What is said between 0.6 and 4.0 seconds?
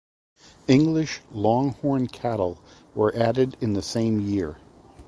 English Long Horn Cattle were added in the